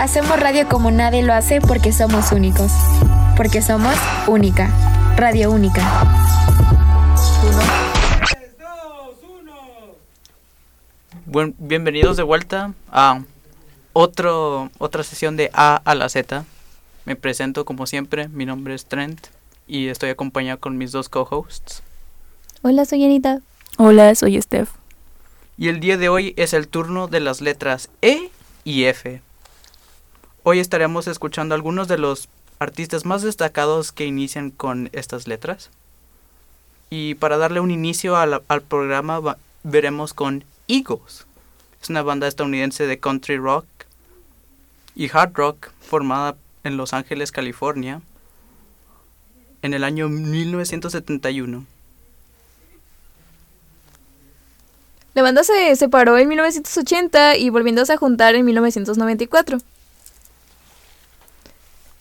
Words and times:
Hacemos 0.00 0.38
radio 0.38 0.68
como 0.68 0.90
nadie 0.90 1.22
lo 1.22 1.34
hace 1.34 1.60
porque 1.60 1.92
somos 1.92 2.32
únicos. 2.32 2.72
Porque 3.36 3.62
somos 3.62 3.94
única. 4.26 4.70
Radio 5.16 5.50
única. 5.50 5.82
Buen, 11.26 11.54
bienvenidos 11.58 12.16
de 12.16 12.22
vuelta 12.22 12.72
a 12.90 13.20
otro, 13.92 14.70
otra 14.78 15.02
sesión 15.02 15.36
de 15.36 15.50
A 15.52 15.76
a 15.84 15.94
la 15.94 16.08
Z. 16.08 16.44
Me 17.04 17.16
presento 17.16 17.64
como 17.64 17.86
siempre, 17.86 18.28
mi 18.28 18.46
nombre 18.46 18.74
es 18.74 18.86
Trent 18.86 19.26
y 19.66 19.88
estoy 19.88 20.10
acompañado 20.10 20.60
con 20.60 20.78
mis 20.78 20.92
dos 20.92 21.08
co-hosts. 21.08 21.82
Hola, 22.62 22.84
soy 22.84 23.04
Anita. 23.04 23.40
Hola, 23.76 24.14
soy 24.14 24.40
Steph. 24.40 24.70
Y 25.56 25.68
el 25.68 25.80
día 25.80 25.96
de 25.96 26.08
hoy 26.08 26.34
es 26.36 26.52
el 26.54 26.68
turno 26.68 27.08
de 27.08 27.20
las 27.20 27.40
letras 27.40 27.90
E 28.00 28.30
y 28.68 28.84
F. 28.84 29.22
Hoy 30.42 30.58
estaremos 30.58 31.06
escuchando 31.08 31.54
algunos 31.54 31.88
de 31.88 31.96
los 31.96 32.28
artistas 32.58 33.06
más 33.06 33.22
destacados 33.22 33.92
que 33.92 34.04
inician 34.04 34.50
con 34.50 34.90
estas 34.92 35.26
letras. 35.26 35.70
Y 36.90 37.14
para 37.14 37.38
darle 37.38 37.60
un 37.60 37.70
inicio 37.70 38.18
al, 38.18 38.42
programa 38.68 39.38
veremos 39.62 40.12
con 40.12 40.44
Eagles. 40.68 41.24
Es 41.80 41.88
una 41.88 42.02
banda 42.02 42.28
estadounidense 42.28 42.86
de 42.86 42.98
country 42.98 43.38
rock 43.38 43.64
y 44.94 45.08
hard 45.10 45.32
rock 45.32 45.70
formada 45.80 46.36
en 46.62 46.76
Los 46.76 46.92
Ángeles, 46.92 47.32
California, 47.32 48.02
en 49.62 49.72
el 49.72 49.82
año 49.82 50.10
1971. 50.10 51.64
La 55.18 55.22
banda 55.22 55.42
se 55.42 55.74
separó 55.74 56.16
en 56.16 56.28
1980 56.28 57.38
y 57.38 57.50
volviéndose 57.50 57.92
a 57.92 57.96
juntar 57.96 58.36
en 58.36 58.44
1994. 58.44 59.58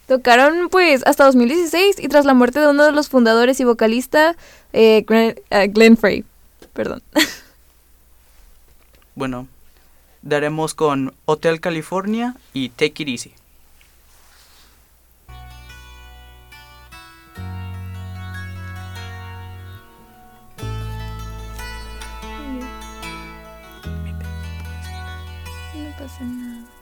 Tocaron 0.06 0.70
pues 0.70 1.02
hasta 1.04 1.26
2016 1.26 1.96
y 1.98 2.10
tras 2.10 2.26
la 2.26 2.36
muerte 2.36 2.60
de 2.60 2.68
uno 2.68 2.86
de 2.86 2.92
los 2.92 3.10
fundadores 3.10 3.60
y 3.60 3.64
vocalista, 3.64 4.36
eh, 4.72 5.04
eh, 5.10 5.68
Glenn 5.70 5.98
Frey. 5.98 6.26
Perdón. 6.74 7.02
Bueno, 9.16 9.48
daremos 10.22 10.76
con 10.76 11.12
Hotel 11.26 11.60
California 11.60 12.36
y 12.54 12.70
Take 12.70 13.02
It 13.02 13.10
Easy. 13.10 13.34
No 26.20 26.26
pasa 26.26 26.77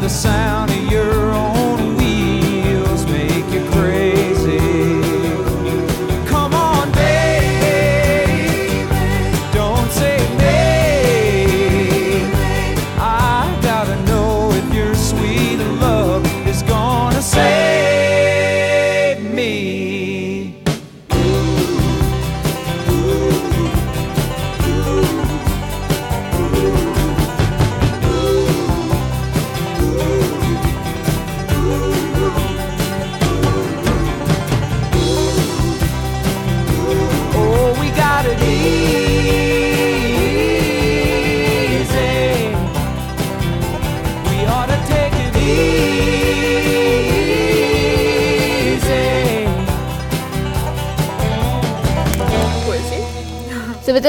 the 0.00 0.08
sound 0.08 0.70
of 0.70 0.90
your 0.90 1.29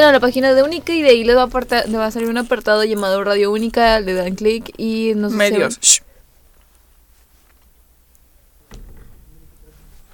A 0.01 0.11
la 0.11 0.19
página 0.19 0.53
de 0.53 0.63
Única 0.63 0.93
y 0.93 1.01
de 1.01 1.09
ahí 1.09 1.23
les 1.23 1.35
va 1.35 1.43
a, 1.43 1.47
aparta- 1.47 1.85
le 1.85 1.97
va 1.97 2.07
a 2.07 2.11
salir 2.11 2.27
un 2.27 2.37
apartado 2.37 2.83
llamado 2.83 3.23
Radio 3.23 3.51
Única, 3.51 3.99
le 3.99 4.13
dan 4.13 4.35
clic 4.35 4.73
y 4.77 5.13
nos 5.15 5.31
Medios. 5.31 6.01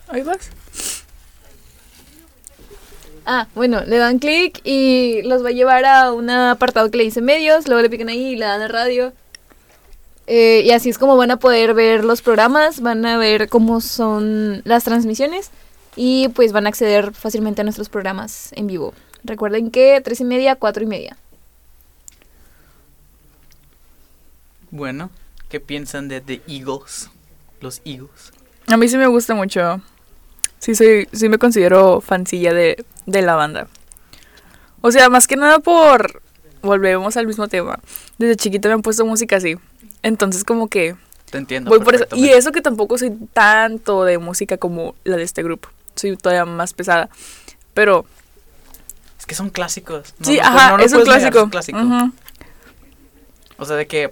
Ahí 0.10 0.22
vas. 0.22 0.50
Ah, 3.26 3.48
bueno, 3.56 3.82
le 3.86 3.98
dan 3.98 4.20
clic 4.20 4.62
y 4.64 5.22
los 5.24 5.44
va 5.44 5.50
a 5.50 5.52
llevar 5.52 5.84
a 5.86 6.14
un 6.14 6.30
apartado 6.30 6.90
que 6.90 6.98
le 6.98 7.04
dice 7.04 7.22
medios, 7.22 7.68
luego 7.68 7.82
le 7.82 7.90
pican 7.90 8.08
ahí 8.10 8.34
y 8.34 8.36
le 8.38 8.46
dan 8.46 8.62
a 8.62 8.68
radio. 8.70 9.12
Eh, 10.28 10.64
y 10.66 10.72
así 10.72 10.90
es 10.90 10.98
como 10.98 11.18
van 11.18 11.32
a 11.32 11.38
poder 11.40 11.74
ver 11.74 12.06
los 12.06 12.22
programas, 12.22 12.82
van 12.82 13.06
a 13.06 13.18
ver 13.18 13.50
cómo 13.50 13.82
son 13.82 14.62
las 14.66 14.84
transmisiones 14.84 15.52
y 15.96 16.28
pues 16.30 16.52
van 16.52 16.66
a 16.68 16.70
acceder 16.70 17.14
fácilmente 17.14 17.62
a 17.62 17.64
nuestros 17.64 17.90
programas 17.90 18.52
en 18.54 18.68
vivo. 18.68 18.94
Recuerden 19.28 19.72
que 19.72 20.02
tres 20.04 20.22
y 20.22 20.24
media, 20.24 20.56
cuatro 20.56 20.84
y 20.84 20.88
media. 20.88 21.18
Bueno, 24.72 25.10
¿qué 25.50 25.60
piensan 25.60 26.08
de 26.08 26.22
The 26.22 26.42
Eagles? 26.48 27.10
Los 27.62 27.82
Eagles. 27.86 28.32
A 28.68 28.78
mí 28.78 28.88
sí 28.88 28.98
me 28.98 29.08
gusta 29.08 29.34
mucho. 29.34 29.82
Sí, 30.60 30.76
soy, 30.76 31.08
sí 31.12 31.30
me 31.30 31.38
considero 31.38 32.02
fancilla 32.02 32.54
de, 32.54 32.84
de 33.06 33.22
la 33.22 33.36
banda. 33.36 33.68
O 34.82 34.92
sea, 34.92 35.10
más 35.10 35.28
que 35.28 35.36
nada 35.36 35.60
por... 35.60 36.22
Volvemos 36.62 37.16
al 37.18 37.28
mismo 37.28 37.48
tema. 37.48 37.80
Desde 38.18 38.36
chiquita 38.36 38.68
me 38.68 38.74
han 38.74 38.82
puesto 38.82 39.06
música 39.06 39.38
así. 39.38 39.58
Entonces 40.04 40.44
como 40.44 40.68
que 40.68 40.96
Te 41.30 41.38
entiendo. 41.38 41.70
voy 41.70 41.80
por 41.80 41.96
eso. 41.96 42.06
Y 42.16 42.30
eso 42.30 42.52
que 42.52 42.62
tampoco 42.62 42.98
soy 42.98 43.12
tanto 43.32 44.04
de 44.04 44.18
música 44.18 44.58
como 44.58 44.96
la 45.04 45.18
de 45.18 45.24
este 45.24 45.44
grupo. 45.44 45.70
Soy 45.96 46.18
todavía 46.18 46.46
más 46.46 46.74
pesada. 46.74 47.10
Pero 47.74 48.06
que 49.28 49.36
son 49.36 49.50
clásicos. 49.52 50.14
no 50.20 50.26
sí, 50.26 50.38
pu- 50.38 50.42
ajá, 50.42 50.78
no 50.78 50.84
es 50.84 50.92
un 50.94 51.00
negar, 51.00 51.20
clásico. 51.20 51.44
es 51.44 51.50
clásico. 51.52 51.80
O 53.58 53.66
sea, 53.66 53.76
de 53.76 53.86
que 53.88 54.10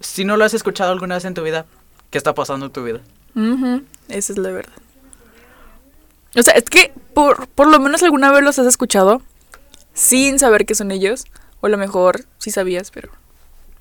si 0.00 0.24
no 0.24 0.36
lo 0.36 0.44
has 0.44 0.54
escuchado 0.54 0.92
alguna 0.92 1.16
vez 1.16 1.24
en 1.24 1.34
tu 1.34 1.42
vida, 1.42 1.66
¿qué 2.10 2.18
está 2.18 2.34
pasando 2.34 2.66
en 2.66 2.72
tu 2.72 2.84
vida? 2.84 3.00
Ujú, 3.34 3.82
Esa 4.08 4.32
es 4.32 4.38
la 4.38 4.50
verdad. 4.50 4.72
O 6.36 6.42
sea, 6.42 6.54
es 6.54 6.64
que 6.64 6.92
por, 7.14 7.48
por 7.48 7.68
lo 7.68 7.78
menos 7.80 8.02
alguna 8.02 8.30
vez 8.30 8.42
los 8.42 8.58
has 8.58 8.66
escuchado 8.66 9.22
sin 9.94 10.38
saber 10.38 10.66
que 10.66 10.74
son 10.74 10.90
ellos. 10.90 11.24
O 11.60 11.66
a 11.66 11.70
lo 11.70 11.78
mejor 11.78 12.24
sí 12.38 12.50
sabías, 12.52 12.90
pero... 12.92 13.10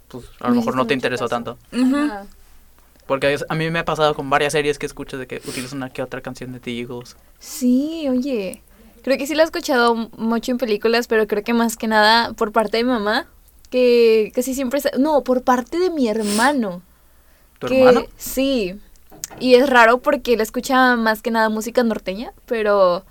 Pues 0.08 0.26
a 0.40 0.46
lo 0.48 0.52
Me 0.56 0.60
mejor 0.62 0.76
no 0.76 0.88
te 0.88 0.94
interesó 0.96 1.26
caso. 1.26 1.30
tanto. 1.30 1.58
Ujú. 1.72 2.10
Porque 3.06 3.38
a 3.48 3.56
mí 3.56 3.70
me 3.70 3.80
ha 3.80 3.86
pasado 3.86 4.16
con 4.16 4.30
varias 4.30 4.54
series 4.54 4.80
que 4.80 4.86
escucho 4.88 5.18
de 5.18 5.28
que 5.28 5.36
utilizan 5.46 5.78
una 5.78 5.90
que 5.92 6.02
otra 6.02 6.22
canción 6.22 6.54
de 6.54 6.60
The 6.60 6.72
Eagles. 6.80 7.16
Sí, 7.40 8.08
oye. 8.10 8.62
Creo 9.08 9.18
que 9.18 9.26
sí 9.26 9.36
lo 9.36 9.42
he 9.42 9.46
escuchado 9.46 9.96
mucho 10.18 10.52
en 10.52 10.58
películas, 10.58 11.08
pero 11.08 11.28
creo 11.28 11.42
que 11.42 11.54
más 11.54 11.78
que 11.78 11.88
nada 11.88 12.34
por 12.34 12.52
parte 12.52 12.76
de 12.76 12.84
mi 12.84 12.90
mamá, 12.90 13.26
que 13.70 14.34
casi 14.36 14.54
siempre... 14.54 14.80
está- 14.80 14.98
No, 14.98 15.24
por 15.24 15.44
parte 15.44 15.80
de 15.80 15.90
mi 15.90 16.10
hermano. 16.10 16.82
¿Tu 17.58 17.68
que, 17.68 17.80
hermano? 17.80 18.06
Sí. 18.18 18.78
Y 19.40 19.56
es 19.56 19.70
raro 19.70 20.00
porque 20.00 20.34
él 20.34 20.42
escucha 20.42 20.98
más 20.98 21.22
que 21.22 21.32
nada 21.32 21.48
música 21.48 21.84
norteña, 21.84 22.34
pero 22.48 23.06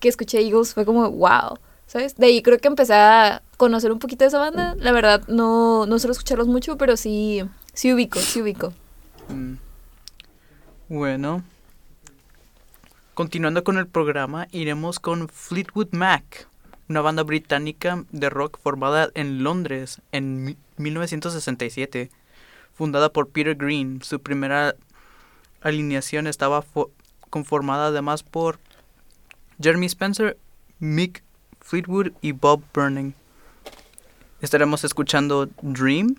que 0.00 0.08
escuché 0.08 0.40
Eagles 0.40 0.74
fue 0.74 0.84
como, 0.84 1.08
wow, 1.12 1.56
¿sabes? 1.86 2.16
De 2.16 2.26
ahí 2.26 2.42
creo 2.42 2.58
que 2.58 2.66
empecé 2.66 2.94
a 2.94 3.40
conocer 3.56 3.92
un 3.92 4.00
poquito 4.00 4.24
de 4.24 4.28
esa 4.30 4.40
banda. 4.40 4.74
La 4.80 4.90
verdad, 4.90 5.22
no, 5.28 5.86
no 5.86 6.00
suelo 6.00 6.10
escucharlos 6.10 6.48
mucho, 6.48 6.76
pero 6.76 6.96
sí, 6.96 7.44
sí 7.72 7.94
ubico, 7.94 8.18
sí 8.18 8.42
ubico. 8.42 8.72
Mm. 9.28 9.54
Bueno. 10.88 11.44
Continuando 13.16 13.64
con 13.64 13.78
el 13.78 13.86
programa, 13.86 14.46
iremos 14.52 15.00
con 15.00 15.30
Fleetwood 15.30 15.88
Mac, 15.92 16.48
una 16.86 17.00
banda 17.00 17.22
británica 17.22 18.04
de 18.12 18.28
rock 18.28 18.58
formada 18.62 19.08
en 19.14 19.42
Londres 19.42 20.02
en 20.12 20.44
mi- 20.44 20.58
1967, 20.76 22.10
fundada 22.74 23.10
por 23.10 23.30
Peter 23.30 23.54
Green. 23.54 24.02
Su 24.02 24.20
primera 24.20 24.76
alineación 25.62 26.26
estaba 26.26 26.62
fo- 26.62 26.90
conformada 27.30 27.86
además 27.86 28.22
por 28.22 28.58
Jeremy 29.62 29.86
Spencer, 29.86 30.36
Mick 30.78 31.22
Fleetwood 31.62 32.12
y 32.20 32.32
Bob 32.32 32.62
Burning. 32.74 33.12
Estaremos 34.42 34.84
escuchando 34.84 35.48
Dream, 35.62 36.16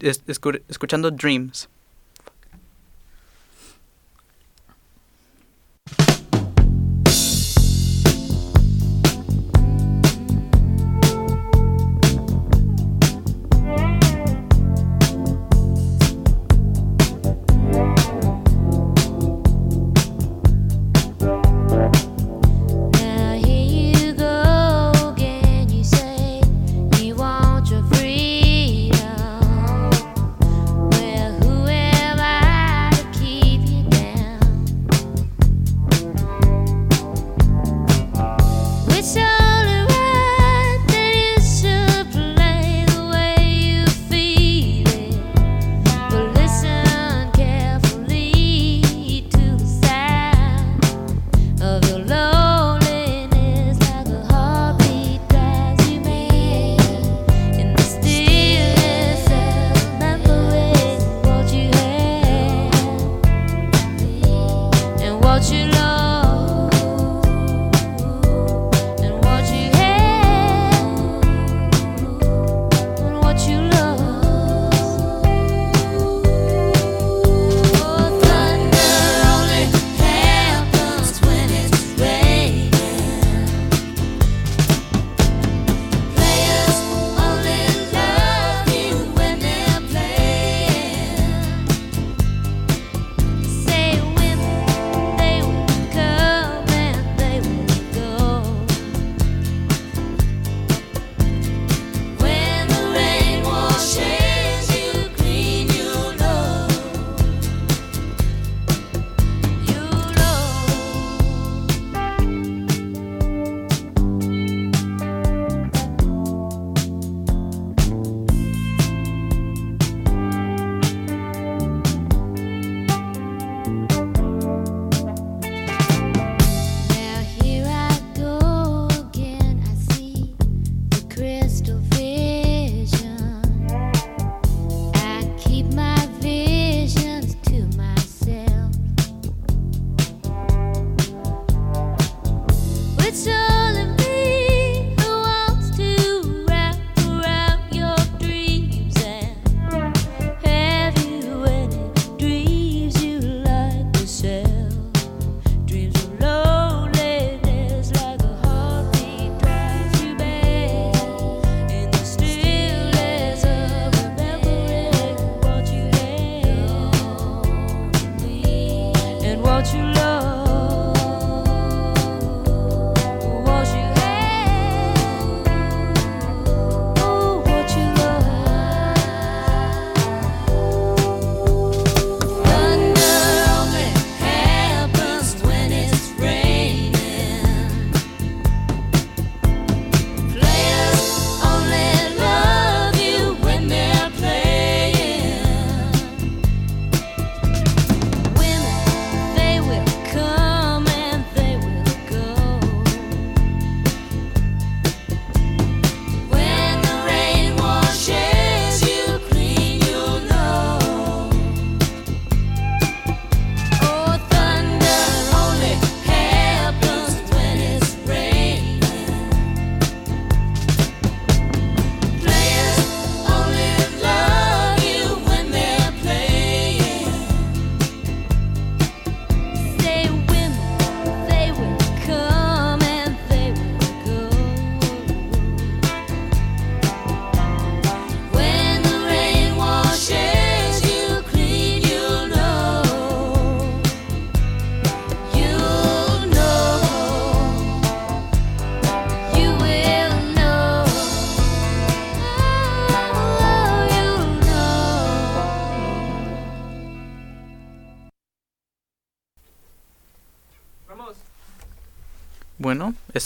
es- 0.00 0.26
escu- 0.26 0.60
escuchando 0.68 1.12
Dreams. 1.12 1.68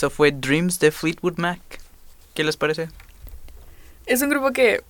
Eso 0.01 0.09
fue 0.09 0.31
Dreams 0.31 0.79
de 0.79 0.89
Fleetwood 0.89 1.37
Mac. 1.37 1.59
¿Qué 2.33 2.43
les 2.43 2.57
parece? 2.57 2.89
Es 4.07 4.23
un 4.23 4.29
grupo 4.31 4.51
que. 4.51 4.81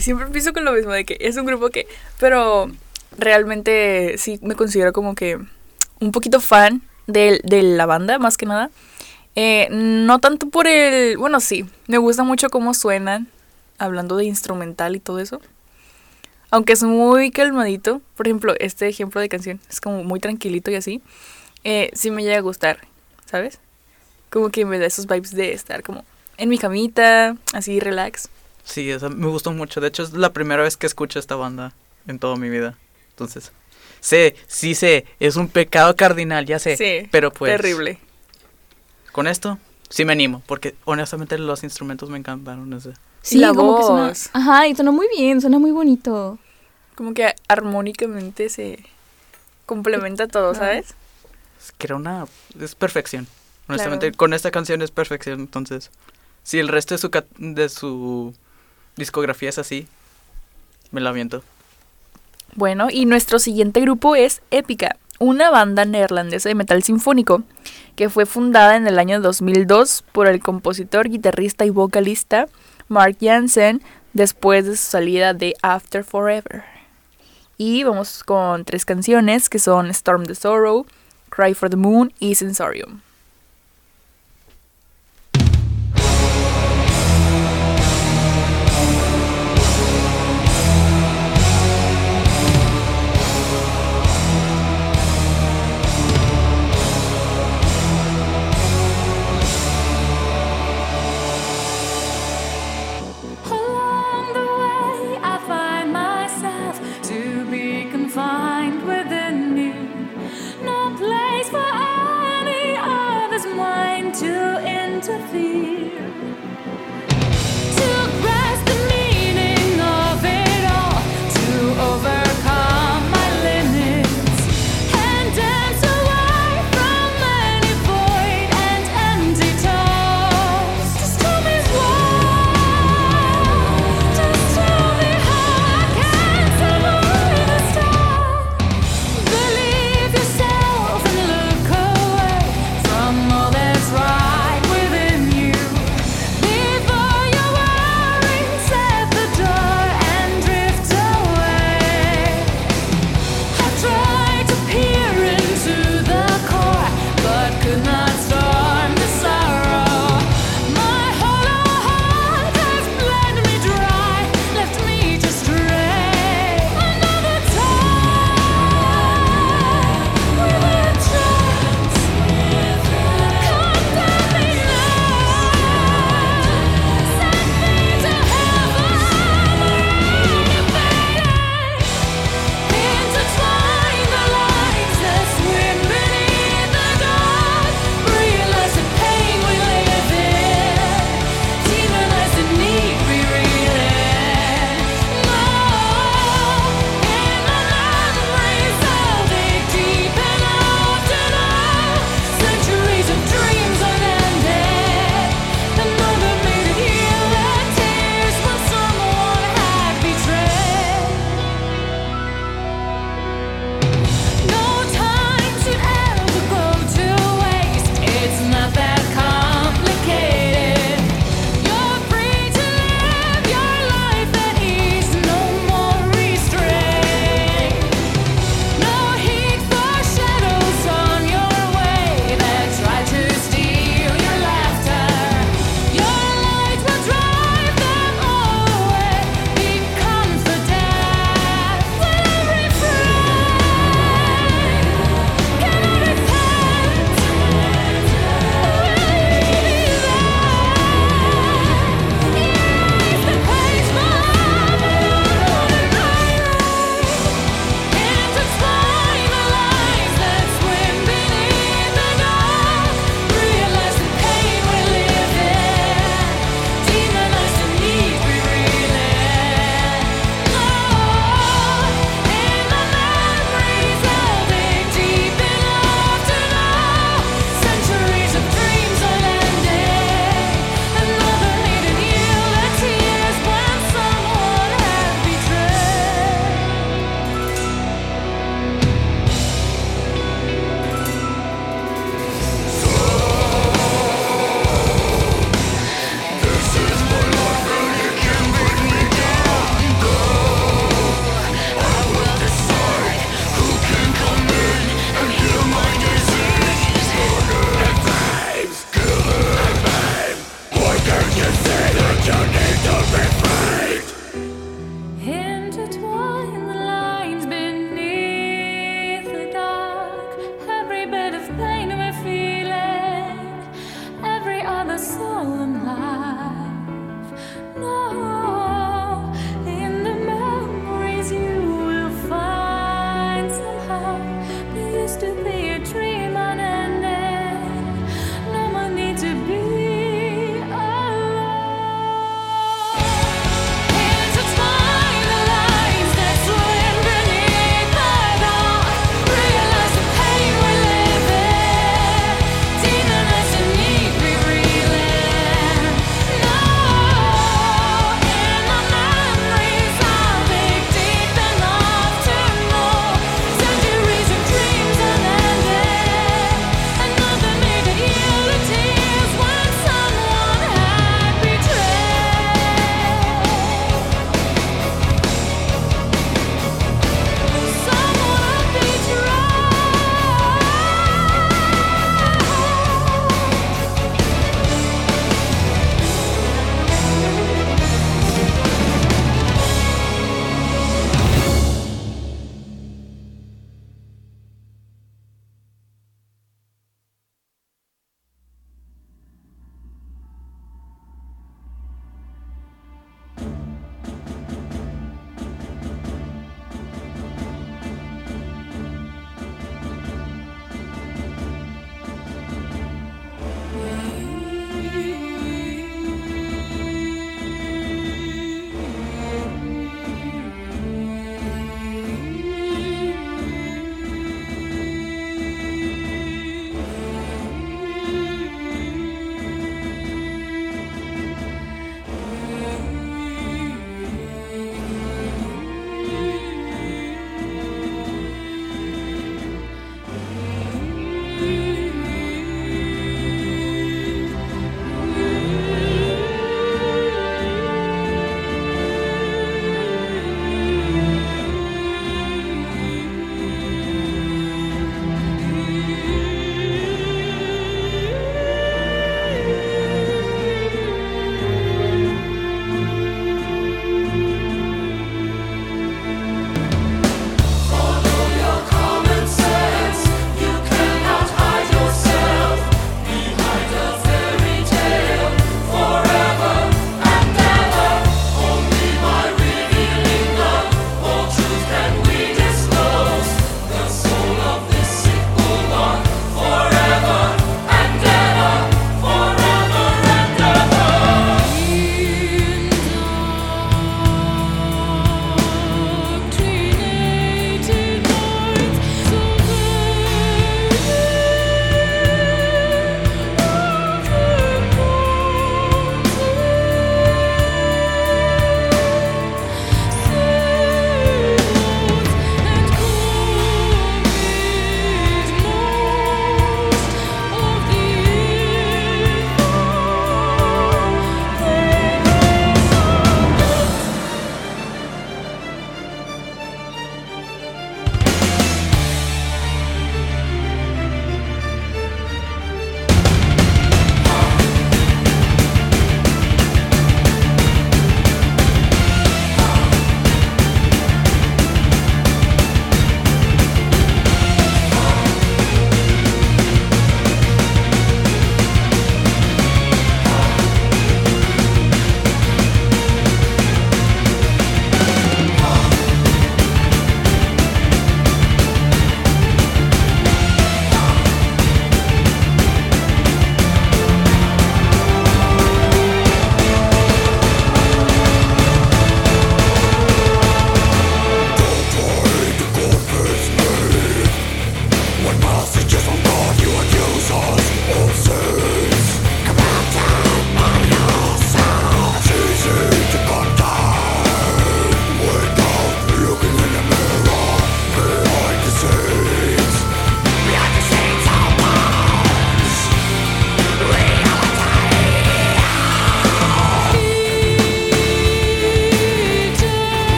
Siempre 0.00 0.26
empiezo 0.26 0.52
con 0.52 0.64
lo 0.64 0.72
mismo, 0.72 0.90
de 0.90 1.04
que 1.04 1.16
es 1.20 1.36
un 1.36 1.46
grupo 1.46 1.70
que. 1.70 1.86
Pero 2.18 2.68
realmente 3.16 4.16
sí 4.18 4.40
me 4.42 4.56
considero 4.56 4.92
como 4.92 5.14
que 5.14 5.38
un 6.00 6.10
poquito 6.10 6.40
fan 6.40 6.82
de, 7.06 7.40
de 7.44 7.62
la 7.62 7.86
banda, 7.86 8.18
más 8.18 8.36
que 8.36 8.46
nada. 8.46 8.72
Eh, 9.36 9.68
no 9.70 10.18
tanto 10.18 10.48
por 10.48 10.66
el. 10.66 11.16
Bueno, 11.16 11.38
sí, 11.38 11.64
me 11.86 11.98
gusta 11.98 12.24
mucho 12.24 12.50
cómo 12.50 12.74
suenan, 12.74 13.28
hablando 13.78 14.16
de 14.16 14.24
instrumental 14.24 14.96
y 14.96 15.00
todo 15.00 15.20
eso. 15.20 15.40
Aunque 16.50 16.72
es 16.72 16.82
muy 16.82 17.30
calmadito. 17.30 18.02
Por 18.16 18.26
ejemplo, 18.26 18.54
este 18.58 18.88
ejemplo 18.88 19.20
de 19.20 19.28
canción 19.28 19.60
es 19.70 19.80
como 19.80 20.02
muy 20.02 20.18
tranquilito 20.18 20.72
y 20.72 20.74
así. 20.74 21.00
eh, 21.62 21.90
sí 21.92 22.10
me 22.10 22.24
llega 22.24 22.38
a 22.38 22.40
gustar, 22.40 22.80
¿sabes? 23.26 23.60
Como 24.30 24.50
que 24.50 24.64
me 24.64 24.78
da 24.78 24.86
esos 24.86 25.06
vibes 25.06 25.32
de 25.32 25.52
estar 25.52 25.82
como 25.82 26.04
en 26.36 26.48
mi 26.48 26.58
camita, 26.58 27.36
así 27.52 27.80
relax. 27.80 28.28
Sí, 28.64 28.90
esa 28.90 29.08
me 29.08 29.26
gustó 29.26 29.52
mucho. 29.52 29.80
De 29.80 29.88
hecho, 29.88 30.02
es 30.02 30.12
la 30.12 30.32
primera 30.32 30.62
vez 30.62 30.76
que 30.76 30.86
escucho 30.86 31.18
esta 31.18 31.34
banda 31.36 31.72
en 32.06 32.18
toda 32.18 32.36
mi 32.36 32.48
vida. 32.48 32.76
Entonces, 33.10 33.50
sé, 34.00 34.36
sí 34.46 34.74
sé, 34.74 35.04
es 35.18 35.36
un 35.36 35.48
pecado 35.48 35.94
cardinal, 35.96 36.46
ya 36.46 36.58
sé. 36.58 36.76
Sí, 36.76 37.08
pero 37.10 37.32
pues, 37.32 37.56
Terrible. 37.56 37.98
con 39.12 39.26
esto, 39.26 39.58
sí 39.88 40.04
me 40.04 40.12
animo. 40.12 40.42
Porque 40.46 40.74
honestamente 40.84 41.36
los 41.38 41.64
instrumentos 41.64 42.08
me 42.10 42.18
encantaron. 42.18 42.72
o 42.72 42.80
sea. 42.80 42.92
Sí, 43.22 43.38
la 43.38 43.52
como 43.52 43.76
que 43.76 43.82
suena- 43.84 44.08
voz. 44.08 44.30
Ajá, 44.32 44.66
y 44.68 44.74
suena 44.74 44.92
muy 44.92 45.08
bien, 45.16 45.40
suena 45.40 45.58
muy 45.58 45.72
bonito. 45.72 46.38
Como 46.94 47.12
que 47.12 47.34
armónicamente 47.48 48.48
se 48.48 48.78
complementa 49.66 50.26
todo, 50.28 50.54
¿sabes? 50.54 50.94
Es 51.62 51.72
que 51.72 51.86
era 51.88 51.96
una. 51.96 52.26
Es 52.58 52.74
perfección. 52.74 53.26
Honestamente, 53.70 54.06
Claro. 54.08 54.16
con 54.16 54.32
esta 54.34 54.50
canción 54.50 54.82
es 54.82 54.90
perfección. 54.90 55.40
Entonces, 55.40 55.90
si 56.42 56.58
el 56.58 56.68
resto 56.68 56.94
de 56.94 56.98
su, 56.98 57.10
de 57.38 57.68
su 57.68 58.34
discografía 58.96 59.48
es 59.48 59.58
así, 59.58 59.86
me 60.90 61.00
la 61.00 61.10
aviento. 61.10 61.42
Bueno, 62.54 62.88
y 62.90 63.06
nuestro 63.06 63.38
siguiente 63.38 63.80
grupo 63.80 64.16
es 64.16 64.42
Épica, 64.50 64.96
una 65.18 65.50
banda 65.50 65.84
neerlandesa 65.84 66.48
de 66.48 66.54
metal 66.54 66.82
sinfónico 66.82 67.42
que 67.94 68.08
fue 68.08 68.26
fundada 68.26 68.76
en 68.76 68.86
el 68.86 68.98
año 68.98 69.20
2002 69.20 70.02
por 70.12 70.26
el 70.26 70.40
compositor, 70.40 71.08
guitarrista 71.08 71.64
y 71.64 71.70
vocalista 71.70 72.48
Mark 72.88 73.18
Jansen 73.20 73.82
después 74.14 74.64
de 74.64 74.76
su 74.76 74.90
salida 74.90 75.34
de 75.34 75.54
After 75.62 76.02
Forever. 76.02 76.64
Y 77.56 77.84
vamos 77.84 78.24
con 78.24 78.64
tres 78.64 78.84
canciones 78.84 79.48
que 79.50 79.58
son 79.58 79.90
Storm 79.90 80.24
the 80.24 80.34
Sorrow, 80.34 80.86
Cry 81.28 81.54
for 81.54 81.68
the 81.68 81.76
Moon 81.76 82.12
y 82.18 82.34
Sensorium. 82.34 83.00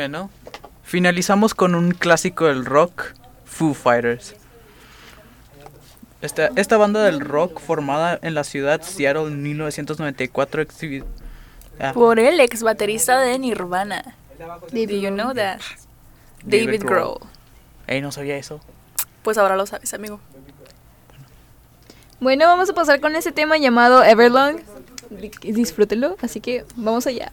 Bueno, 0.00 0.30
finalizamos 0.82 1.52
con 1.52 1.74
un 1.74 1.90
clásico 1.90 2.46
del 2.46 2.64
rock, 2.64 3.12
Foo 3.44 3.74
Fighters. 3.74 4.34
Esta, 6.22 6.48
esta 6.56 6.78
banda 6.78 7.04
del 7.04 7.20
rock 7.20 7.60
formada 7.60 8.18
en 8.22 8.32
la 8.32 8.42
ciudad 8.44 8.80
Seattle 8.80 9.24
en 9.24 9.42
1994 9.42 10.64
ah. 11.80 11.92
Por 11.92 12.18
el 12.18 12.40
ex 12.40 12.62
baterista 12.62 13.20
de 13.20 13.38
Nirvana. 13.38 14.16
Did 14.72 14.88
you 14.88 15.10
know 15.10 15.34
that? 15.34 15.60
David, 16.44 16.66
David 16.66 16.84
Grohl. 16.84 17.20
Ey, 17.86 18.00
no 18.00 18.10
sabía 18.10 18.38
eso. 18.38 18.58
Pues 19.22 19.36
ahora 19.36 19.54
lo 19.54 19.66
sabes, 19.66 19.92
amigo. 19.92 20.18
Bueno, 22.20 22.46
vamos 22.46 22.70
a 22.70 22.72
pasar 22.72 23.00
con 23.00 23.16
este 23.16 23.32
tema 23.32 23.58
llamado 23.58 24.02
Everlong. 24.02 24.60
Disfrútelo, 25.42 26.16
así 26.22 26.40
que 26.40 26.64
vamos 26.74 27.06
allá 27.06 27.32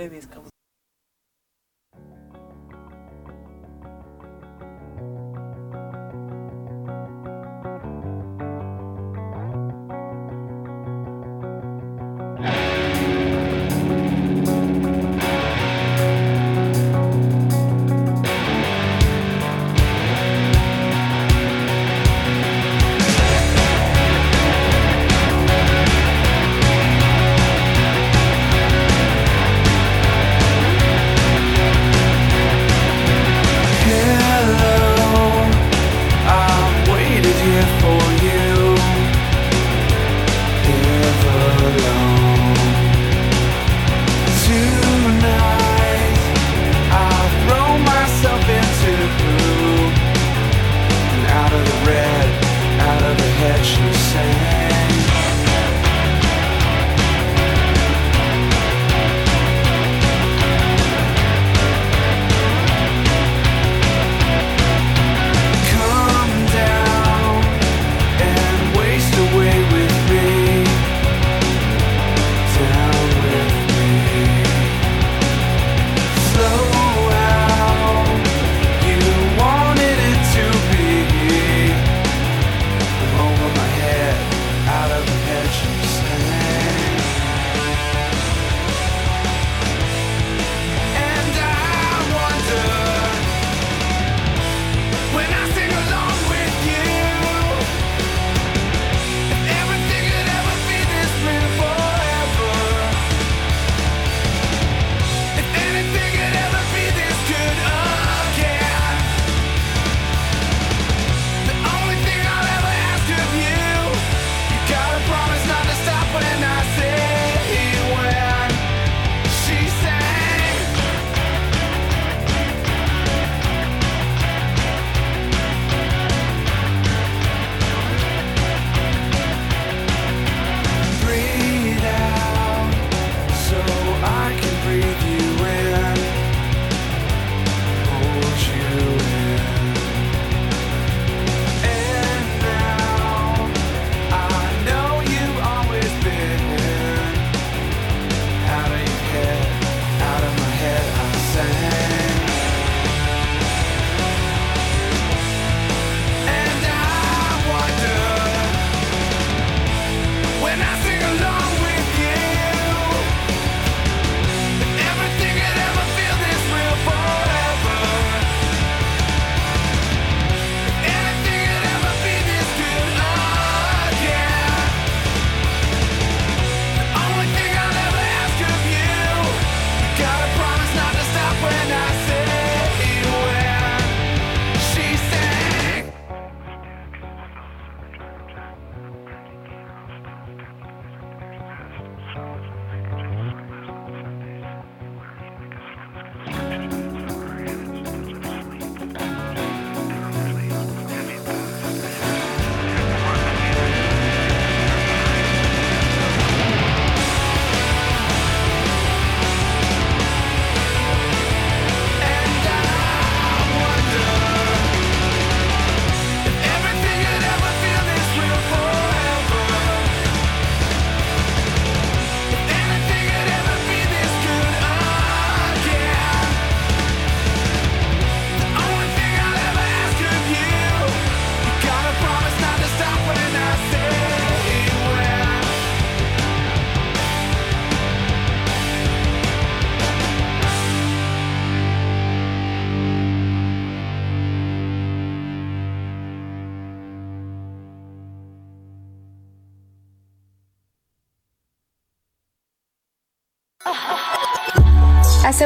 redes, 0.00 0.26
cabrón. 0.26 0.49